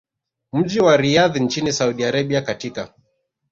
mji 0.53 0.79
wa 0.79 0.97
Riyadh 0.97 1.37
nchini 1.37 1.73
Saudi 1.73 2.05
Arabia 2.05 2.41
katika 2.41 2.93